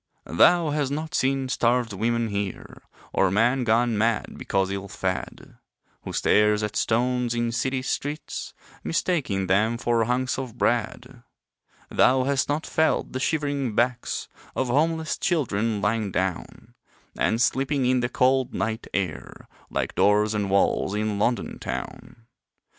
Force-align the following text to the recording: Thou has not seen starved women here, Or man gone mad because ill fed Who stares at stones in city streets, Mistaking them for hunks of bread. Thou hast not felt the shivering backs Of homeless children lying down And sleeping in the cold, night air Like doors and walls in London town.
Thou 0.25 0.71
has 0.71 0.89
not 0.89 1.13
seen 1.13 1.47
starved 1.47 1.93
women 1.93 2.29
here, 2.29 2.81
Or 3.13 3.29
man 3.29 3.63
gone 3.63 3.99
mad 3.99 4.35
because 4.35 4.71
ill 4.71 4.87
fed 4.87 5.59
Who 6.05 6.11
stares 6.11 6.63
at 6.63 6.75
stones 6.75 7.35
in 7.35 7.51
city 7.51 7.83
streets, 7.83 8.55
Mistaking 8.83 9.45
them 9.45 9.77
for 9.77 10.05
hunks 10.05 10.39
of 10.39 10.57
bread. 10.57 11.21
Thou 11.91 12.23
hast 12.23 12.49
not 12.49 12.65
felt 12.65 13.11
the 13.13 13.19
shivering 13.19 13.75
backs 13.75 14.27
Of 14.55 14.69
homeless 14.69 15.19
children 15.19 15.81
lying 15.81 16.11
down 16.11 16.73
And 17.15 17.39
sleeping 17.39 17.85
in 17.85 17.99
the 17.99 18.09
cold, 18.09 18.55
night 18.55 18.87
air 18.95 19.47
Like 19.69 19.93
doors 19.93 20.33
and 20.33 20.49
walls 20.49 20.95
in 20.95 21.19
London 21.19 21.59
town. 21.59 22.25